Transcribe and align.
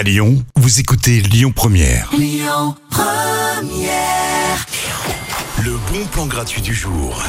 À 0.00 0.02
Lyon, 0.02 0.42
vous 0.56 0.80
écoutez 0.80 1.20
Lyon 1.20 1.52
Première. 1.54 2.10
Le 5.62 5.72
bon 5.92 6.06
plan 6.10 6.24
gratuit 6.24 6.62
du 6.62 6.72
jour. 6.72 7.22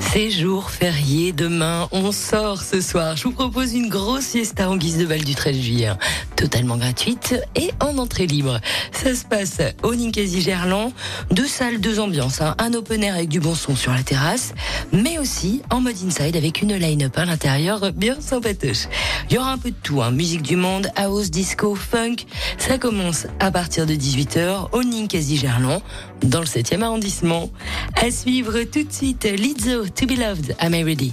C'est 0.00 0.30
jour 0.30 0.70
férié 0.70 1.32
demain, 1.32 1.86
on 1.92 2.12
sort 2.12 2.62
ce 2.62 2.80
soir. 2.80 3.14
Je 3.16 3.24
vous 3.24 3.32
propose 3.32 3.74
une 3.74 3.90
grosse 3.90 4.24
siesta 4.24 4.70
en 4.70 4.78
guise 4.78 4.96
de 4.96 5.04
bal 5.04 5.22
du 5.22 5.34
13 5.34 5.54
juillet. 5.54 5.90
Totalement 6.36 6.76
gratuite 6.76 7.34
et 7.54 7.70
en 7.80 7.96
entrée 7.98 8.26
libre. 8.26 8.60
Ça 8.92 9.14
se 9.14 9.24
passe 9.24 9.58
au 9.82 9.94
Ninkasi 9.94 10.42
Gerland. 10.42 10.92
Deux 11.30 11.46
salles, 11.46 11.80
deux 11.80 12.00
ambiances. 12.00 12.40
hein. 12.40 12.54
Un 12.58 12.74
open 12.74 13.02
air 13.02 13.14
avec 13.14 13.28
du 13.28 13.40
bon 13.40 13.54
son 13.54 13.76
sur 13.76 13.92
la 13.92 14.02
terrasse, 14.02 14.52
mais 14.92 15.18
aussi 15.18 15.62
en 15.70 15.80
mode 15.80 15.94
inside 16.06 16.36
avec 16.36 16.60
une 16.62 16.74
line-up 16.74 17.16
à 17.16 17.24
l'intérieur 17.24 17.92
bien 17.92 18.20
sympatoche. 18.20 18.88
Il 19.30 19.36
y 19.36 19.38
aura 19.38 19.52
un 19.52 19.58
peu 19.58 19.70
de 19.70 19.76
tout, 19.82 20.02
hein. 20.02 20.10
musique 20.10 20.42
du 20.42 20.56
monde, 20.56 20.88
house, 20.96 21.30
disco, 21.30 21.74
funk. 21.74 22.16
Ça 22.58 22.78
commence 22.78 23.26
à 23.40 23.50
partir 23.50 23.86
de 23.86 23.94
18h 23.94 24.68
au 24.72 24.82
Ninkasi 24.82 25.36
Gerland, 25.36 25.80
dans 26.22 26.40
le 26.40 26.46
7e 26.46 26.82
arrondissement. 26.82 27.50
À 27.96 28.10
suivre 28.10 28.62
tout 28.64 28.82
de 28.82 28.92
suite 28.92 29.24
Lizzo, 29.24 29.86
To 29.88 30.06
Be 30.06 30.18
Loved, 30.18 30.56
Am 30.58 30.74
I 30.74 30.82
Ready? 30.84 31.12